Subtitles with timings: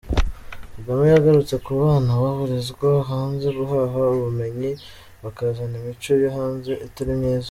[0.75, 4.71] Kagame yagarutse ku bana boherezwa hanze guhaha ubumenyi,
[5.23, 7.39] bakazana imico yo hanze itari myiza.